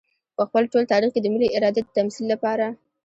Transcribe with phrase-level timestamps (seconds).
[0.35, 2.65] په خپل ټول تاريخ کې د ملي ارادې د تمثيل لپاره.